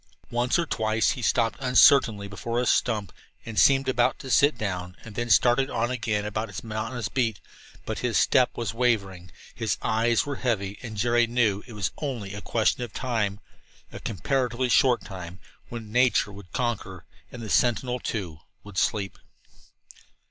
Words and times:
Once 0.31 0.57
or 0.57 0.65
twice 0.65 1.11
he 1.11 1.21
stopped 1.21 1.57
uncertainly 1.59 2.27
before 2.27 2.59
a 2.59 2.65
stump 2.65 3.13
and 3.45 3.59
seemed 3.59 3.87
about 3.87 4.17
to 4.17 4.31
sit 4.31 4.57
down, 4.57 4.95
then 5.05 5.29
started 5.29 5.69
on 5.69 5.91
again 5.91 6.25
around 6.25 6.47
his 6.47 6.63
monotonous 6.63 7.07
beat. 7.07 7.39
But 7.85 7.99
his 7.99 8.17
step 8.17 8.49
was 8.57 8.73
wavering, 8.73 9.29
his 9.53 9.77
eyes 9.83 10.25
were 10.25 10.37
heavy, 10.37 10.79
and 10.81 10.97
Jerry 10.97 11.27
knew 11.27 11.61
it 11.67 11.73
was 11.73 11.91
only 11.99 12.33
a 12.33 12.41
question 12.41 12.81
of 12.81 12.93
time 12.93 13.41
a 13.91 13.99
comparatively 13.99 14.69
short 14.69 15.03
time 15.05 15.37
when 15.69 15.91
nature 15.91 16.31
would 16.31 16.51
conquer, 16.51 17.05
and 17.31 17.43
the 17.43 17.49
sentinel, 17.51 17.99
too, 17.99 18.39
would 18.63 18.79
sleep. 18.79 19.19